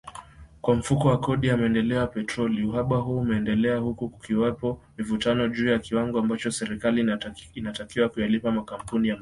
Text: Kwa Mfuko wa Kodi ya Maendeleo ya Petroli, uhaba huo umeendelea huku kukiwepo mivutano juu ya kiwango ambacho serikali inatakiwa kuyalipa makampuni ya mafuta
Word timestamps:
Kwa 0.61 0.75
Mfuko 0.75 1.07
wa 1.07 1.19
Kodi 1.19 1.47
ya 1.47 1.57
Maendeleo 1.57 1.97
ya 1.99 2.07
Petroli, 2.07 2.63
uhaba 2.63 2.97
huo 2.97 3.17
umeendelea 3.17 3.77
huku 3.77 4.09
kukiwepo 4.09 4.81
mivutano 4.97 5.47
juu 5.47 5.67
ya 5.69 5.79
kiwango 5.79 6.19
ambacho 6.19 6.51
serikali 6.51 7.01
inatakiwa 7.53 8.09
kuyalipa 8.09 8.51
makampuni 8.51 8.91
ya 8.91 8.97
mafuta 8.97 9.09